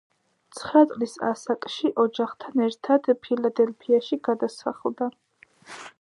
ცხრა 0.59 0.79
წლის 0.93 1.13
ასაკში, 1.27 1.91
ოჯახთან 2.05 2.65
ერთად 2.69 3.11
ფილადელფიაში 3.27 4.23
გადასახლდა. 4.29 5.15